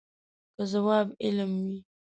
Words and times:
که 0.55 0.63
ځواب 0.73 1.07
علم 1.23 1.51
وي. 1.65 1.77